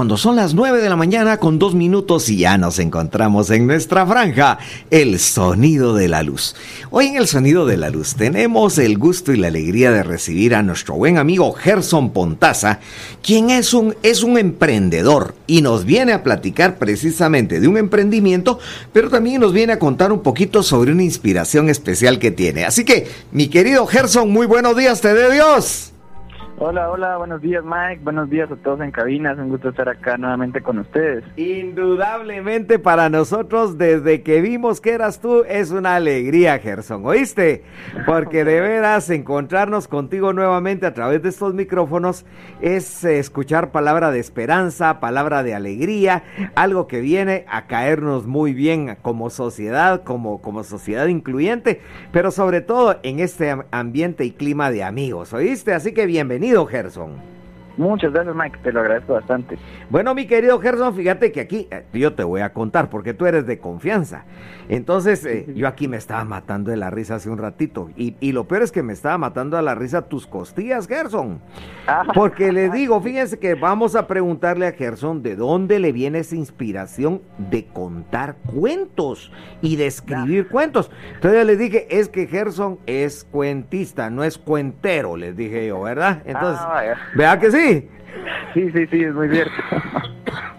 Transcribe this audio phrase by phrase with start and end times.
[0.00, 3.66] Cuando son las 9 de la mañana con dos minutos y ya nos encontramos en
[3.66, 4.56] nuestra franja,
[4.90, 6.56] el sonido de la luz.
[6.88, 10.54] Hoy en el sonido de la luz tenemos el gusto y la alegría de recibir
[10.54, 12.80] a nuestro buen amigo Gerson Pontaza,
[13.22, 18.58] quien es un, es un emprendedor y nos viene a platicar precisamente de un emprendimiento,
[18.94, 22.64] pero también nos viene a contar un poquito sobre una inspiración especial que tiene.
[22.64, 25.89] Así que, mi querido Gerson, muy buenos días, te de Dios.
[26.62, 29.88] Hola, hola, buenos días Mike, buenos días a todos en cabina, es un gusto estar
[29.88, 31.24] acá nuevamente con ustedes.
[31.38, 37.64] Indudablemente para nosotros, desde que vimos que eras tú, es una alegría, Gerson, ¿oíste?
[38.04, 42.26] Porque de veras encontrarnos contigo nuevamente a través de estos micrófonos
[42.60, 46.24] es escuchar palabra de esperanza, palabra de alegría,
[46.56, 51.80] algo que viene a caernos muy bien como sociedad, como, como sociedad incluyente,
[52.12, 55.72] pero sobre todo en este ambiente y clima de amigos, ¿oíste?
[55.72, 57.30] Así que bienvenido Gerson.
[57.76, 59.56] Muchas gracias, Mike, te lo agradezco bastante.
[59.88, 63.26] Bueno, mi querido Gerson, fíjate que aquí eh, yo te voy a contar porque tú
[63.26, 64.24] eres de confianza.
[64.70, 67.90] Entonces, eh, yo aquí me estaba matando de la risa hace un ratito.
[67.96, 71.40] Y, y, lo peor es que me estaba matando de la risa tus costillas, Gerson.
[71.88, 72.04] Ah.
[72.14, 76.36] Porque le digo, fíjense que vamos a preguntarle a Gerson de dónde le viene esa
[76.36, 80.92] inspiración de contar cuentos y de escribir cuentos.
[81.16, 86.22] Entonces le dije, es que Gerson es cuentista, no es cuentero, les dije yo, ¿verdad?
[86.24, 87.88] Entonces, ah, vea que sí.
[88.54, 89.52] Sí, sí, sí, es muy cierto.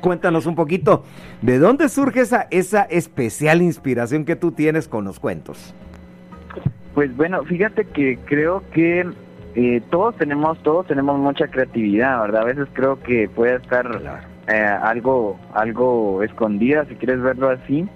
[0.01, 1.03] Cuéntanos un poquito,
[1.41, 5.73] ¿de dónde surge esa, esa especial inspiración que tú tienes con los cuentos?
[6.93, 9.05] Pues bueno, fíjate que creo que
[9.55, 12.41] eh, todos tenemos, todos tenemos mucha creatividad, ¿verdad?
[12.41, 17.87] A veces creo que puede estar eh, algo, algo escondida, si quieres verlo así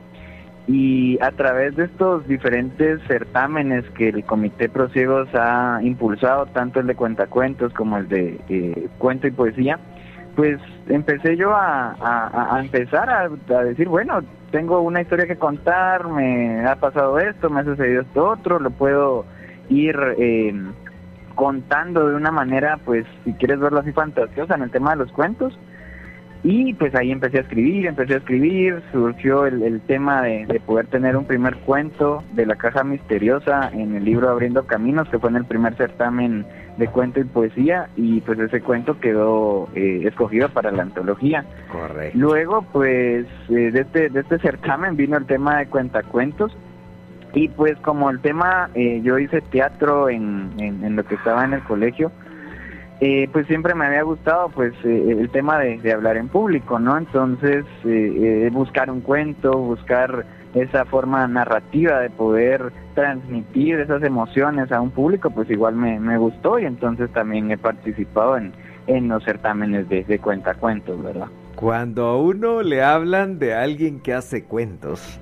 [0.67, 6.87] y a través de estos diferentes certámenes que el Comité Prosiegos ha impulsado, tanto el
[6.87, 9.79] de cuentacuentos como el de eh, cuento y poesía,
[10.36, 16.75] pues empecé yo a, empezar a, decir, bueno, tengo una historia que contar, me ha
[16.75, 19.25] pasado esto, me ha sucedido esto otro, lo puedo
[19.69, 20.53] ir eh,
[21.35, 25.12] contando de una manera, pues si quieres verlo así fantasiosa en el tema de los
[25.12, 25.57] cuentos.
[26.47, 31.17] Y pues ahí empecé a escribir, empecé a escribir, surgió el, tema de, poder tener
[31.17, 35.38] un primer cuento de la caja misteriosa en el libro Abriendo Caminos, que fue en
[35.38, 36.45] el primer certamen
[36.78, 41.44] de cuento y poesía, y pues ese cuento quedó eh, escogido para la antología.
[41.72, 42.16] Correcto.
[42.16, 46.56] Luego pues eh, de, este, de este certamen vino el tema de cuentacuentos,
[47.33, 51.53] y pues como el tema, eh, yo hice teatro en, en lo que estaba en
[51.53, 52.12] el colegio,
[53.01, 56.97] eh, pues siempre me había gustado pues eh, el tema de, hablar en público, ¿no?
[56.97, 64.79] Entonces eh, buscar un cuento, buscar esa forma narrativa de poder transmitir esas emociones a
[64.79, 68.53] un público, pues igual me, me gustó y entonces también he participado en,
[68.88, 71.27] en los certámenes de, de cuentacuentos, ¿verdad?
[71.56, 75.19] Cuando a uno le hablan de alguien que hace cuentos,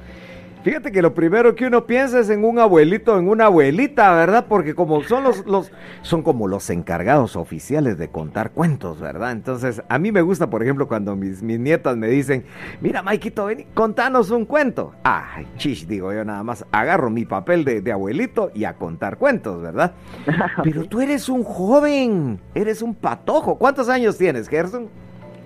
[0.64, 4.46] Fíjate que lo primero que uno piensa es en un abuelito, en una abuelita, ¿verdad?
[4.48, 9.34] Porque como son los, los, son como los encargados oficiales de contar cuentos, ¿verdad?
[9.34, 12.46] Entonces, a mí me gusta, por ejemplo, cuando mis, mis nietas me dicen,
[12.80, 14.94] mira, Maikito, ven, contanos un cuento.
[15.04, 19.18] Ay, chish, digo yo nada más, agarro mi papel de, de abuelito y a contar
[19.18, 19.96] cuentos, ¿verdad?
[20.64, 23.58] Pero tú eres un joven, eres un patojo.
[23.58, 24.88] ¿Cuántos años tienes, Gerson?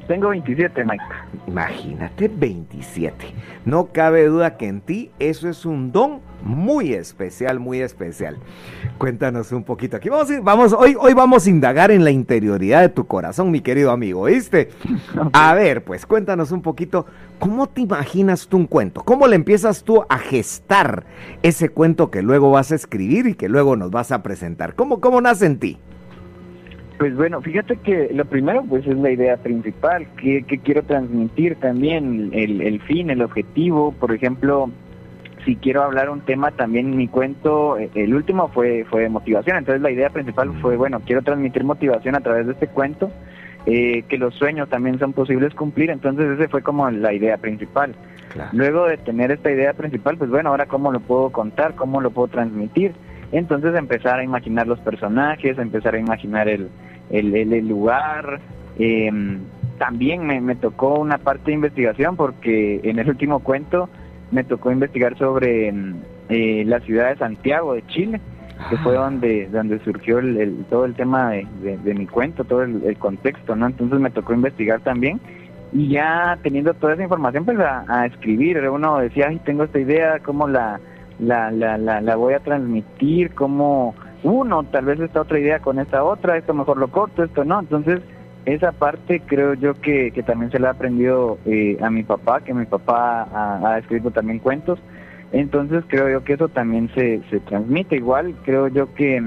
[0.07, 1.03] Tengo 27, Mike.
[1.47, 3.34] Imagínate, 27.
[3.66, 8.38] No cabe duda que en ti eso es un don muy especial, muy especial.
[8.97, 9.97] Cuéntanos un poquito.
[9.97, 13.59] Aquí vamos, vamos hoy, hoy vamos a indagar en la interioridad de tu corazón, mi
[13.59, 14.69] querido amigo, ¿viste?
[15.34, 17.06] A ver, pues cuéntanos un poquito,
[17.38, 19.03] ¿cómo te imaginas tú un cuento?
[19.03, 21.03] ¿Cómo le empiezas tú a gestar
[21.44, 24.75] ese cuento que luego vas a escribir y que luego nos vas a presentar?
[24.75, 25.79] ¿Cómo, cómo nace en ti?
[26.97, 32.31] Pues bueno, fíjate que lo primero pues es la idea principal, que, quiero transmitir también,
[32.33, 34.71] el, fin, el objetivo, por ejemplo,
[35.45, 39.81] si quiero hablar un tema también mi cuento, eh, el último fue, fue motivación, entonces
[39.81, 43.11] la idea principal fue, bueno, quiero transmitir motivación a través de este cuento,
[43.67, 47.93] eh, que los sueños también son posibles cumplir, entonces ese fue como la idea principal.
[48.53, 52.11] Luego de tener esta idea principal, pues bueno, ahora cómo lo puedo contar, cómo lo
[52.11, 52.93] puedo transmitir.
[53.31, 56.69] Entonces empezar a imaginar los personajes, empezar a imaginar el,
[57.09, 58.39] el, lugar.
[58.79, 59.39] Em,
[59.77, 63.89] también me, me, tocó una parte de investigación porque en el último cuento
[64.31, 65.95] me tocó investigar sobre em,
[66.29, 68.21] eh, la ciudad de Santiago de Chile,
[68.69, 69.01] que fue ah.
[69.01, 73.68] donde donde surgió el, todo el tema de, mi cuento, todo el, contexto, ¿no?
[73.68, 75.19] Entonces me tocó investigar también
[75.74, 79.79] y ya teniendo toda esa información pues a, a escribir, uno decía, ay, tengo esta
[79.79, 80.79] idea, ¿cómo la
[81.19, 85.79] la, la, la, la voy a transmitir, como uno, tal vez esta otra idea con
[85.79, 87.59] esta otra, esto mejor lo corto, esto no.
[87.59, 88.01] Entonces,
[88.45, 92.41] esa parte creo yo que, que también se la ha aprendido eh, a mi papá,
[92.41, 94.79] que mi papá ha, escrito también cuentos.
[95.33, 97.97] Entonces creo yo que eso también se, se transmite.
[97.97, 99.21] Igual creo yo que,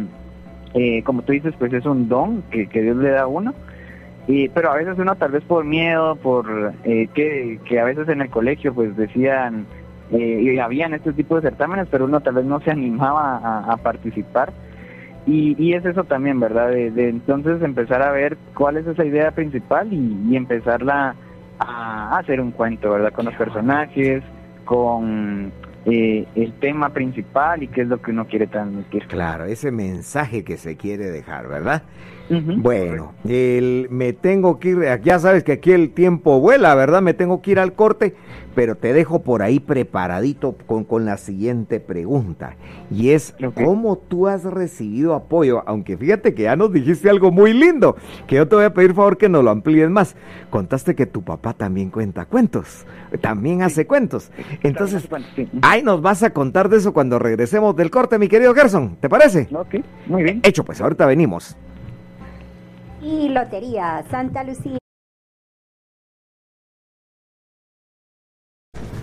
[0.73, 3.53] eh, como tú dices, pues es un don que, que Dios le da a uno.
[4.27, 8.09] Y, pero a veces uno tal vez por miedo, por eh, que, que a veces
[8.09, 9.67] en el colegio pues decían,
[10.13, 13.77] y habían este tipo de certámenes, pero uno tal vez no se animaba a, a
[13.77, 14.53] participar.
[15.27, 16.71] Y, es eso también, ¿verdad?
[16.71, 21.15] De, entonces empezar a ver cuál es esa idea principal y, empezarla
[21.59, 23.13] a, hacer un cuento, ¿verdad?
[23.13, 24.25] Con los personajes,
[24.65, 25.53] con
[25.85, 29.07] eh, el tema principal y qué es lo que uno quiere transmitir.
[29.07, 31.83] Claro, ese mensaje que se quiere dejar, ¿verdad?
[32.31, 37.03] Bueno, el, me tengo que ir, ya sabes que aquí el tiempo vuela, ¿verdad?
[37.03, 38.15] Me tengo que ir al corte,
[38.55, 42.57] pero te dejo por ahí preparadito con, con la siguiente pregunta.
[42.89, 43.35] Y es,
[43.65, 45.65] ¿cómo tú has recibido apoyo?
[45.67, 47.97] Aunque fíjate que ya nos dijiste algo muy lindo,
[48.29, 50.15] que yo te voy a pedir favor que nos lo amplíes más.
[50.51, 52.87] Contaste que tu papá también cuenta cuentos,
[53.21, 54.31] también hace cuentos.
[54.63, 55.09] Entonces,
[55.63, 59.09] ahí nos vas a contar de eso cuando regresemos del corte, mi querido Gerson, ¿te
[59.09, 59.49] parece?
[59.53, 59.77] Ok,
[60.07, 60.41] muy bien.
[60.45, 61.57] Hecho, pues ahorita venimos
[63.03, 64.79] y Lotería Santa Lucía.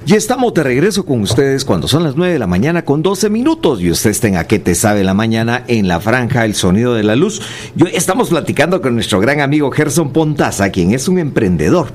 [0.05, 3.29] Y estamos de regreso con ustedes cuando son las 9 de la mañana con 12
[3.29, 6.93] minutos y usted está en qué te sabe la mañana en la franja El Sonido
[6.93, 7.41] de la Luz.
[7.75, 11.91] Yo estamos platicando con nuestro gran amigo Gerson Pontaza, quien es un emprendedor.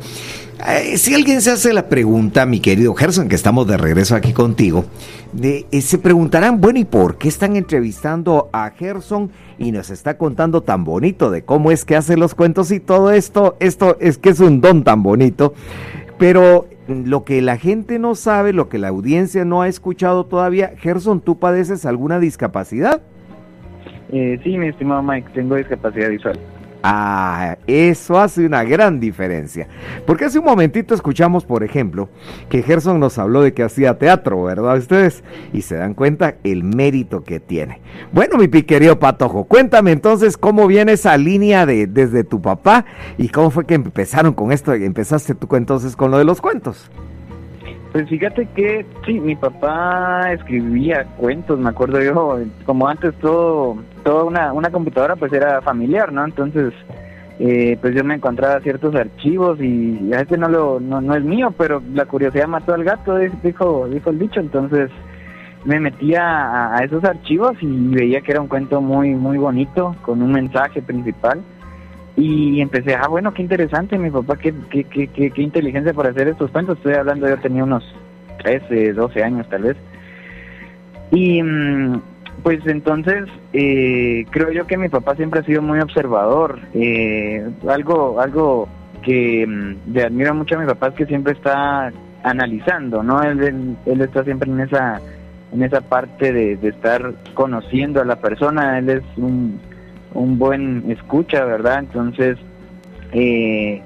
[0.65, 4.33] Eh, si alguien se hace la pregunta, mi querido Gerson, que estamos de regreso aquí
[4.33, 4.85] contigo,
[5.33, 10.17] de, eh, se preguntarán, bueno, ¿y por qué están entrevistando a Gerson y nos está
[10.17, 13.57] contando tan bonito de cómo es que hace los cuentos y todo esto?
[13.59, 15.53] Esto es que es un don tan bonito.
[16.17, 20.75] Pero lo que la gente no sabe, lo que la audiencia no ha escuchado todavía,
[20.79, 23.03] Gerson, ¿tú padeces alguna discapacidad?
[24.13, 26.39] Eh, sí, mi estimado Mike, tengo discapacidad visual.
[26.83, 29.69] Ah, eso hace una gran diferencia.
[30.07, 32.09] Porque hace un momentito escuchamos, por ejemplo,
[32.49, 35.23] que Gerson nos habló de que hacía teatro, ¿verdad ustedes?
[35.53, 37.81] Y se dan cuenta el mérito que tiene.
[38.13, 42.85] Bueno, mi querido Patojo, cuéntame entonces cómo viene esa línea de desde tu papá
[43.17, 46.91] y cómo fue que empezaron con esto, empezaste tú entonces con lo de los cuentos.
[47.93, 54.25] Pues fíjate que sí, mi papá escribía cuentos, me acuerdo yo, como antes todo, toda
[54.25, 56.25] una, una computadora pues era familiar, ¿no?
[56.25, 56.73] Entonces,
[57.39, 61.25] eh, pues yo me encontraba ciertos archivos y a este no lo, no, no es
[61.25, 64.91] mío, pero la curiosidad mató al gato, dijo, dijo el dicho, entonces
[65.65, 70.23] me metía a, esos archivos y veía que era un cuento muy, muy bonito, con
[70.23, 71.43] un mensaje principal
[72.17, 76.29] y empecé, ah, bueno, qué interesante, mi papá, qué, qué, qué, qué, inteligencia para hacer
[76.29, 76.77] estos cuentos.
[76.77, 77.83] Estoy hablando, yo tenía unos
[78.43, 79.77] 13, 12 años tal vez.
[81.11, 82.03] Y mm,
[82.43, 86.59] pues entonces eh, creo yo que mi papá siempre ha sido muy observador.
[86.75, 88.69] Eh, algo algo
[89.03, 91.93] que mm, le admiro mucho a mi papá es que siempre está
[92.23, 93.23] analizando, ¿no?
[93.23, 95.01] Él, él, está siempre en esa
[95.53, 98.79] en esa parte de, de estar conociendo a la persona.
[98.79, 99.61] Él es un
[100.15, 101.81] un buen escucha, ¿verdad?
[101.81, 102.39] Entonces,
[103.13, 103.81] eh,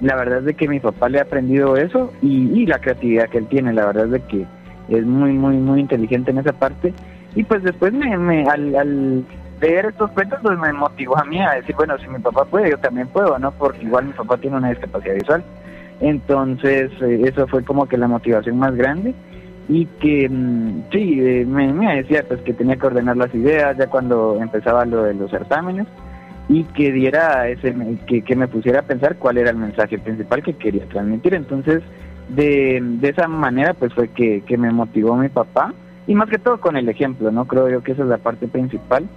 [0.00, 3.38] la verdad es de que mi papá le ha aprendido eso y, la creatividad que
[3.38, 4.46] él tiene, la verdad es de que
[4.88, 6.92] es muy, muy, muy inteligente en esa parte.
[7.34, 9.24] Y pues después me, me al, al
[9.60, 12.70] leer estos cuentos, pues me motivó a mí a decir, bueno, si mi papá puede,
[12.70, 13.52] yo también puedo, ¿no?
[13.52, 15.44] Porque igual mi papá tiene una discapacidad visual.
[16.00, 19.14] Entonces, eh, eso fue como que la motivación más grande
[19.68, 23.86] y que mm, sí, eh, me, decía pues que tenía que ordenar las ideas ya
[23.86, 25.86] cuando empezaba lo de los certámenes
[26.48, 27.74] y que diera ese
[28.06, 31.82] que, que me pusiera a pensar cuál era el mensaje principal que quería transmitir entonces
[32.28, 35.72] de, de esa manera pues fue que, que me motivó mi papá
[36.06, 38.48] y más que todo con el ejemplo no creo yo que esa es la parte
[38.48, 39.08] principal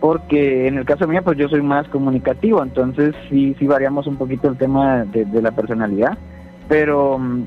[0.00, 4.16] porque en el caso mío pues yo soy más comunicativo entonces sí sí variamos un
[4.16, 6.18] poquito el tema de, la personalidad
[6.68, 7.44] pero mm,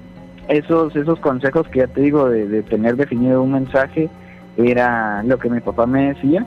[0.47, 4.09] esos, esos consejos que ya te digo de, tener definido un mensaje
[4.57, 6.45] era lo que mi papá me decía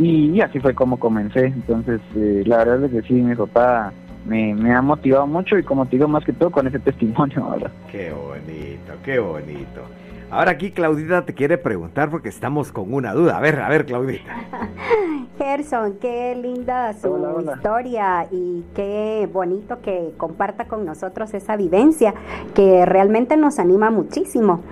[0.00, 1.46] y, así fue como comencé.
[1.46, 3.92] Entonces, eh, la verdad es que sí, mi papá
[4.24, 7.44] me, me, ha motivado mucho y como te digo, más que todo con ese testimonio.
[7.44, 9.82] ahora Qué bonito, qué bonito.
[10.30, 13.36] Ahora aquí Claudita te quiere preguntar porque estamos con una duda.
[13.36, 14.32] A ver, a ver, Claudita.
[15.38, 22.14] Gerson, qué linda su historia y qué bonito que comparta con nosotros esa vivencia
[22.54, 24.62] que realmente nos anima muchísimo.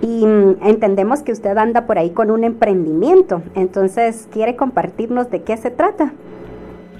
[0.00, 5.42] Y mm, entendemos que usted anda por ahí con un emprendimiento, entonces quiere compartirnos de
[5.42, 6.12] qué se trata.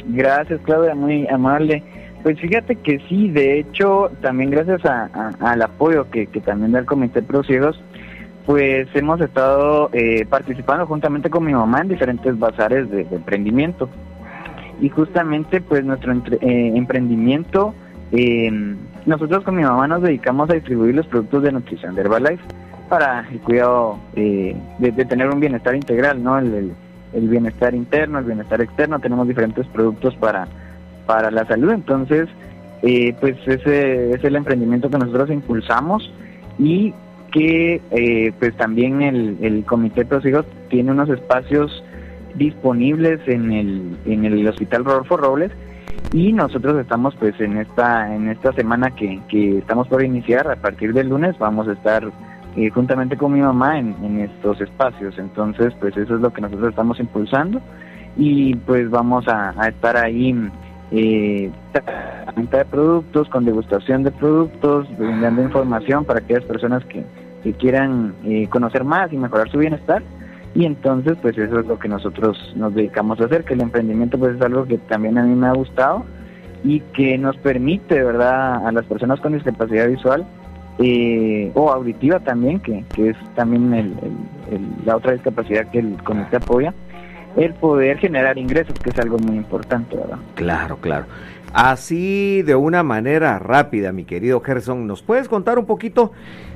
[0.07, 1.83] Gracias, Claudia, muy amable.
[2.23, 7.21] Pues fíjate que sí, de hecho, también gracias al apoyo que, también da el Comité
[7.21, 7.79] Pro Ciegos,
[8.47, 13.89] pues hemos estado eh, participando juntamente con mi mamá en diferentes bazares de, emprendimiento.
[14.81, 17.75] y justamente pues nuestro eh, emprendimiento,
[18.13, 22.43] em, nosotros con mi mamá nos dedicamos a distribuir los productos de nutrición de Herbalife
[22.89, 26.39] para el cuidado eh, de, tener un bienestar integral, ¿no?
[26.39, 26.73] El,
[27.15, 30.47] el, bienestar interno, el bienestar externo, tenemos diferentes productos para,
[31.07, 32.29] para la salud, entonces
[32.83, 36.13] eh, pues ese es el emprendimiento que nosotros impulsamos
[36.59, 36.93] y
[37.35, 41.83] que eh, pues también el, el Comité Hijos tiene unos espacios
[42.37, 45.51] disponibles en el, en el Hospital Rodolfo Robles.
[46.13, 50.55] Y nosotros estamos pues en esta en esta semana que, que estamos por iniciar a
[50.55, 52.09] partir del lunes vamos a estar
[52.57, 55.19] eh, juntamente con mi mamá en, en, estos espacios.
[55.19, 57.61] Entonces pues eso es lo que nosotros estamos impulsando.
[58.17, 60.37] Y pues vamos a, estar ahí
[60.93, 61.51] eh,
[62.37, 67.05] venta de productos con degustación de productos brindando información para aquellas personas que,
[67.45, 70.03] que quieran eh, conocer más y mejorar su bienestar
[70.55, 74.19] y entonces pues eso es lo que nosotros nos dedicamos a hacer, que el emprendimiento
[74.19, 76.05] pues es algo que también a mí me ha gustado
[76.65, 80.25] y que nos permite, ¿verdad?, a las personas con discapacidad visual
[80.79, 83.95] eh, o auditiva también, que, que es también el,
[84.87, 86.73] la otra discapacidad que el comité apoya,
[87.37, 90.19] el poder generar ingresos, que es algo muy importante, ¿verdad?
[90.35, 91.05] Claro, claro.
[91.55, 96.11] Así de una manera rápida, mi querido Gerson, ¿nos puedes contar un poquito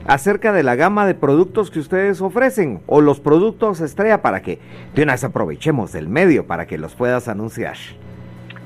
[0.09, 4.59] acerca de la gama de productos que ustedes ofrecen o los productos estrella para que
[4.97, 7.77] de una vez aprovechemos del medio para que los puedas anunciar?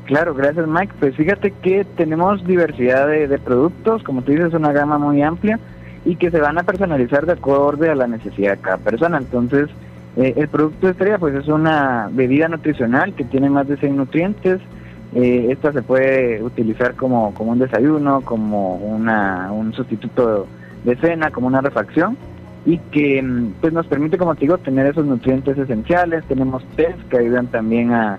[0.06, 0.94] Claro, gracias Mike.
[0.98, 5.60] Pues fíjate que tenemos diversidad de, productos, como tú dices, una gama muy amplia
[6.06, 9.18] y que se van a personalizar de acuerdo a la necesidad de cada persona.
[9.18, 9.68] Entonces,
[10.16, 14.62] eh, el producto estrella pues es una bebida nutricional que tiene más de 100 nutrientes.
[15.14, 20.46] Eh, esta se puede utilizar como, como un desayuno, como una, un sustituto
[20.84, 22.16] de cena, como una refacción,
[22.64, 26.24] y que mm, pues nos permite, como te digo, tener esos nutrientes esenciales.
[26.24, 28.18] Tenemos test que ayudan también a,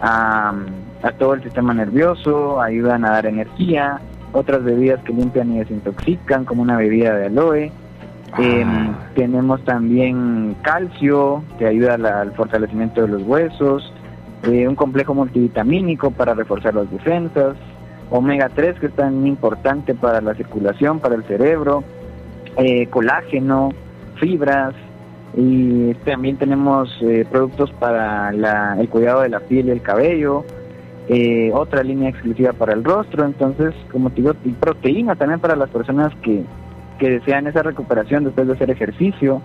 [0.00, 0.52] a,
[1.18, 4.00] todo el sistema nervioso, ayudan a dar energía,
[4.32, 7.72] otras bebidas que limpian y desintoxican, como una bebida de aloe.
[8.38, 8.94] Em, ah.
[9.14, 13.92] tenemos también calcio, que ayuda al fortalecimiento de los huesos,
[14.44, 17.56] eh, un complejo multivitamínico para reforzar las defensas,
[18.10, 21.84] omega 3 que es tan importante para la circulación, para el cerebro,
[22.56, 23.70] eh, colágeno,
[24.16, 24.74] fibras
[25.36, 28.30] y también tenemos eh, productos para
[28.78, 30.44] el cuidado de la piel y el cabello,
[31.52, 35.68] otra línea exclusiva para el rostro, entonces como te digo, y proteína también para las
[35.68, 36.42] personas que,
[36.98, 39.42] que desean esa recuperación después de hacer ejercicio,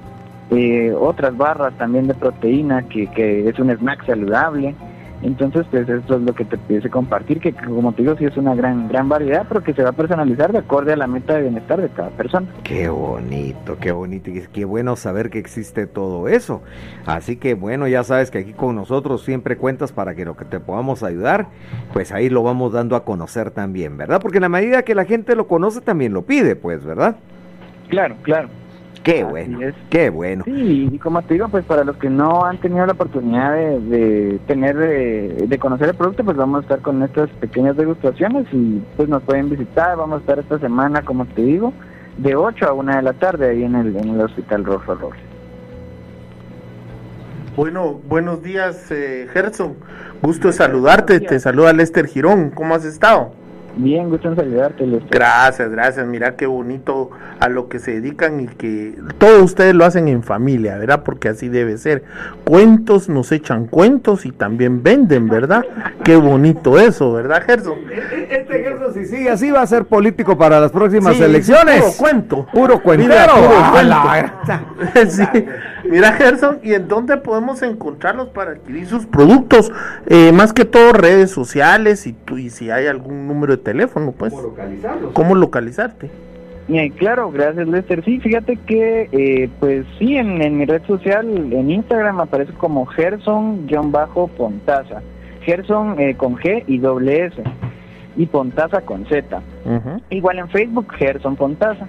[0.98, 4.76] otras barras también de proteína que, que es un snack saludable.
[5.24, 8.38] Entonces, pues eso es lo que te pudiese compartir, que como te digo, sí es
[8.38, 11.34] una gran gran variedad, pero que se va a personalizar de acuerdo a la meta
[11.34, 12.46] de bienestar de cada persona.
[12.64, 16.62] Qué bonito, qué bonito, y qué bueno saber que existe todo eso.
[17.08, 20.46] Así que bueno, ya sabes que aquí con nosotros siempre cuentas para que lo que
[20.46, 21.48] te podamos ayudar,
[21.94, 24.20] pues ahí lo vamos dando a conocer también, ¿verdad?
[24.22, 27.16] Porque en la medida que la gente lo conoce, también lo pide, pues, ¿verdad?
[27.90, 28.50] Claro, claro.
[29.08, 29.60] Qué bueno,
[29.90, 30.44] qué bueno.
[30.44, 34.38] Sí, y como te digo, pues para los que no han tenido la oportunidad de,
[34.48, 39.08] tener, de, conocer el producto, pues vamos a estar con estas pequeñas degustaciones y pues
[39.08, 39.96] nos pueden visitar.
[39.96, 41.72] Vamos a estar esta semana, como te digo,
[42.18, 45.22] de 8 a 1 de la tarde ahí en el, en el Hospital Rojo Robles.
[47.56, 49.78] Bueno, buenos días, eh, Gerson.
[50.22, 51.22] Gusto saludarte.
[51.22, 52.50] Te saluda Lester Girón.
[52.50, 53.37] ¿Cómo has estado?
[53.78, 54.86] Bien, gusto en saludarte.
[55.12, 56.06] Gracias, gracias.
[56.08, 60.24] Mira qué bonito a lo que se dedican y que todos ustedes lo hacen en
[60.24, 61.04] familia, ¿verdad?
[61.04, 62.04] Porque así debe ser.
[62.44, 65.64] Cuentos nos echan cuentos y también venden, ¿verdad?
[66.04, 67.78] Qué bonito eso, ¿verdad, Gerson?
[67.92, 71.82] E-, e-, este Gerson, si sigue así, va a ser político para las próximas elecciones.
[71.82, 72.48] puro cuento.
[72.52, 73.34] Puro cuentero.
[75.08, 75.24] sí.
[75.90, 79.72] Mira, Gerson, ¿y en dónde podemos encontrarlos para adquirir sus productos?
[80.08, 84.12] Eh, más que todo redes sociales y, tú, y si hay algún número de teléfono,
[84.12, 84.34] pues.
[84.34, 85.14] ¿Cómo localizarlos?
[85.14, 86.10] ¿Cómo localizarte?
[86.98, 88.04] claro, gracias Lester.
[88.04, 95.02] Sí, fíjate que, eh, pues sí, en, mi red social, en Instagram aparece como Gerson-Pontaza.
[95.42, 97.42] Gerson eh, con G y doble S.
[98.18, 99.42] Y Pontaza con Z.
[100.10, 101.88] Igual en Facebook, Gerson Pontaza.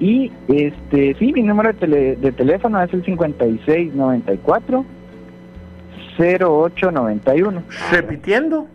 [0.00, 4.84] Y este, sí, mi número de, de teléfono es el 5694
[6.18, 7.62] 0891.
[7.90, 8.66] Repitiendo.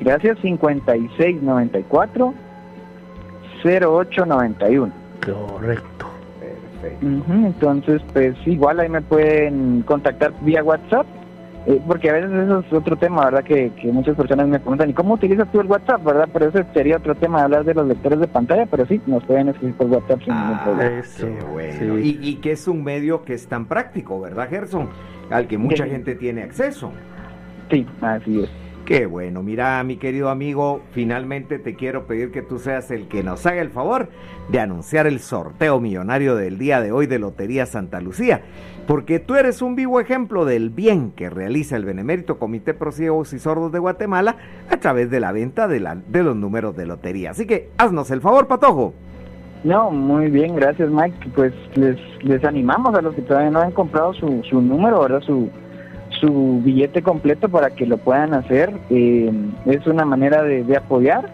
[0.00, 2.34] Gracias, 5694
[3.64, 4.92] 0891.
[5.24, 6.06] Correcto.
[6.40, 7.06] Perfecto.
[7.32, 11.06] entonces, pues igual ahí me pueden contactar vía WhatsApp,
[11.66, 13.44] eh, porque a veces eso es otro tema, ¿verdad?
[13.44, 16.28] Que, muchas personas me preguntan, ¿y cómo utilizas tú el WhatsApp, verdad?
[16.32, 19.22] Pero ese sería otro tema de hablar de los lectores de pantalla, pero sí, nos
[19.24, 21.52] pueden escribir por WhatsApp sin ningún ah, problema.
[21.52, 21.98] bueno.
[21.98, 24.88] Y, y, que es un medio que es tan práctico, ¿verdad, Gerson?
[25.30, 26.92] Al que mucha gente tiene acceso.
[27.70, 28.50] Sí, así es.
[28.90, 33.22] Qué bueno, mira mi querido amigo, finalmente te quiero pedir que tú seas el que
[33.22, 34.08] nos haga el favor
[34.48, 38.42] de anunciar el sorteo millonario del día de hoy de Lotería Santa Lucía,
[38.88, 43.32] porque tú eres un vivo ejemplo del bien que realiza el Benemérito Comité Pro Ciegos
[43.32, 44.34] y Sordos de Guatemala
[44.68, 47.30] a través de la venta de, la, de los números de lotería.
[47.30, 48.92] Así que haznos el favor, Patojo.
[49.62, 51.30] No, muy bien, gracias Mike.
[51.36, 55.20] Pues les, les animamos a los que todavía no han comprado su, su número, ¿verdad?
[55.20, 55.48] Su,
[56.20, 58.72] su billete completo para que lo puedan hacer.
[58.90, 59.32] Eh,
[59.66, 61.28] es una manera de, apoyar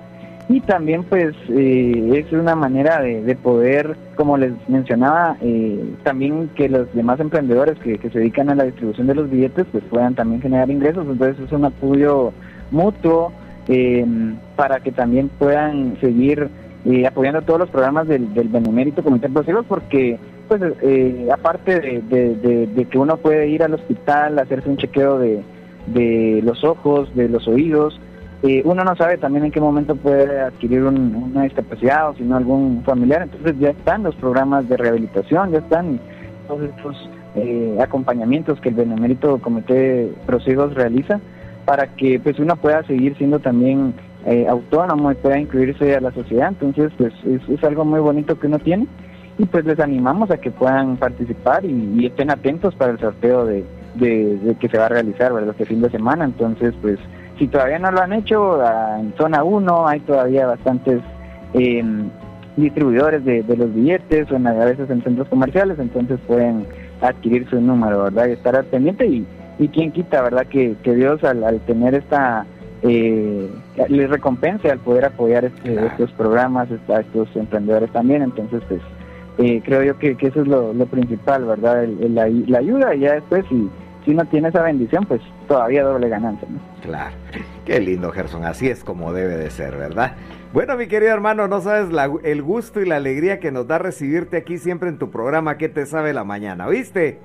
[0.48, 6.68] y también pues eh, es una manera de, poder, como les mencionaba, eh, también que
[6.68, 10.40] los demás emprendedores que, se dedican a la distribución de los billetes pues puedan también
[10.40, 11.06] generar ingresos.
[11.08, 12.32] Entonces es un apoyo
[12.70, 13.32] mutuo
[14.54, 16.48] para que también puedan seguir
[17.04, 22.98] apoyando todos los programas del, del Benemérito Comité de porque pues eh, aparte de, que
[22.98, 28.00] uno puede ir al hospital, hacerse un chequeo de, los ojos, de los oídos,
[28.42, 32.36] eh, uno no sabe también en qué momento puede adquirir una discapacidad o si no
[32.36, 35.98] algún familiar, entonces ya están los programas de rehabilitación, ya están
[36.46, 41.20] todos estos eh, acompañamientos que el Benemérito Comité Prosigos realiza
[41.64, 43.94] para que pues uno pueda seguir siendo también
[44.48, 48.58] autónomo y pueda incluirse a la sociedad, entonces pues es algo muy bonito que uno
[48.58, 48.88] tiene
[49.38, 53.64] y pues les animamos a que puedan participar y, estén atentos para el sorteo de,
[53.98, 55.50] que se va a realizar ¿verdad?
[55.50, 56.24] este fin de semana.
[56.24, 56.98] Entonces, pues
[57.38, 61.00] si todavía no lo han hecho, ah, en zona 1 hay todavía bastantes
[61.52, 62.08] em,
[62.56, 66.66] distribuidores de, los billetes o a veces en centros comerciales, entonces pueden
[67.02, 68.28] adquirir su número, ¿verdad?
[68.28, 69.26] Y estar al pendiente y,
[69.58, 70.46] y quién quita, ¿verdad?
[70.46, 72.46] Que, Dios al, tener esta...
[72.82, 73.50] Eh,
[73.88, 78.80] les recompense al poder apoyar este, estos programas a estos emprendedores también, entonces pues
[79.38, 81.86] eh, creo yo que, eso es lo, principal, ¿verdad?
[81.86, 83.68] la, ayuda y ya después, si,
[84.04, 86.58] si uno tiene esa bendición, pues todavía doble ganancia, ¿no?
[86.82, 87.14] Claro,
[87.64, 90.12] qué lindo Gerson, así es como debe de ser, ¿verdad?
[90.52, 91.88] Bueno, mi querido hermano, no sabes
[92.24, 95.68] el gusto y la alegría que nos da recibirte aquí siempre en tu programa ¿Qué
[95.68, 96.66] te sabe la mañana?
[96.68, 97.18] ¿Viste?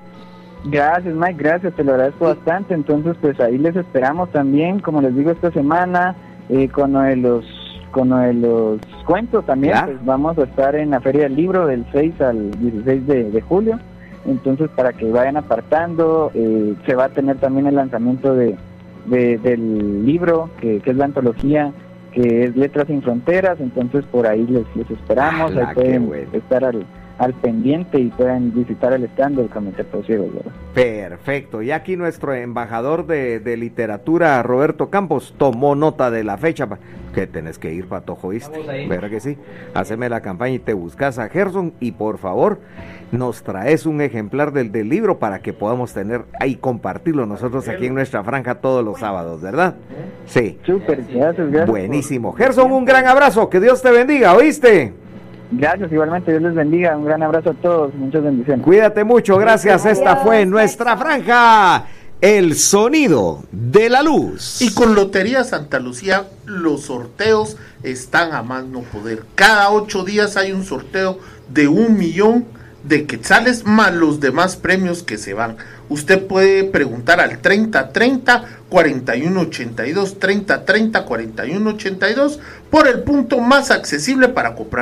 [0.65, 2.73] Gracias, Mike, gracias, te lo agradezco bastante.
[2.73, 6.15] Entonces, pues ahí les esperamos también, como les digo, esta semana
[6.49, 7.45] eh, con los
[7.91, 8.09] con
[8.41, 12.51] los cuentos también, pues vamos a estar en la Feria del Libro del 6 al
[12.51, 13.79] 16 de, julio.
[14.25, 18.55] Entonces, para que vayan apartando, eh, se va a tener también el lanzamiento de,
[19.07, 21.71] del libro, que, es la antología,
[22.11, 23.59] que es Letras sin Fronteras.
[23.59, 26.85] Entonces, por ahí les, esperamos, ahí pueden estar al,
[27.21, 30.29] al pendiente y puedan visitar el stand del Comité Ciegos.
[30.73, 31.61] Perfecto.
[31.61, 36.67] Y aquí nuestro embajador de, de, literatura, Roberto Campos, tomó nota de la fecha.
[37.13, 38.87] Que tenés que ir, Patojo, ¿viste?
[38.87, 39.37] ¿Verdad que sí?
[39.75, 42.59] Haceme la campaña y te buscas a Gerson y por favor
[43.11, 47.85] nos traes un ejemplar del, del libro para que podamos tener ahí compartirlo nosotros aquí
[47.85, 49.75] en nuestra franja todos los sábados, ¿verdad?
[50.25, 50.57] Sí.
[50.65, 51.67] Súper, gracias, gracias.
[51.67, 52.31] Buenísimo.
[52.33, 55.00] Gerson, un gran abrazo, que Dios te bendiga, ¿oíste?
[55.51, 56.95] Gracias, igualmente, Dios les bendiga.
[56.95, 58.63] Un gran abrazo a todos, muchas bendiciones.
[58.63, 59.85] Cuídate mucho, gracias.
[59.85, 61.85] Esta fue nuestra franja.
[62.21, 64.61] El sonido de la luz.
[64.61, 69.23] Y con Lotería Santa Lucía, los sorteos están a más no poder.
[69.35, 72.45] Cada ocho días hay un sorteo de un millón
[72.83, 75.57] de quetzales más los demás premios que se van.
[75.89, 84.79] Usted puede preguntar al 3030 4182 3030 4182 por el punto más accesible para comprar